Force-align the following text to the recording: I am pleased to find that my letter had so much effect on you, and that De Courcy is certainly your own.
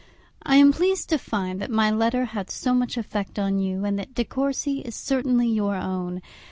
I 0.41 0.55
am 0.55 0.73
pleased 0.73 1.09
to 1.09 1.19
find 1.19 1.61
that 1.61 1.69
my 1.69 1.91
letter 1.91 2.25
had 2.33 2.49
so 2.49 2.73
much 2.73 2.97
effect 2.97 3.37
on 3.37 3.59
you, 3.59 3.85
and 3.85 3.99
that 3.99 4.15
De 4.15 4.23
Courcy 4.23 4.79
is 4.79 4.95
certainly 4.95 5.47
your 5.47 5.75
own. 5.75 6.23